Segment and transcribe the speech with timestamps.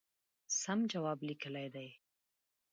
[0.61, 1.87] سم جواب لیکلی دی.